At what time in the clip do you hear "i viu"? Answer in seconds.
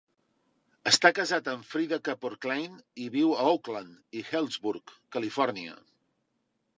3.03-3.35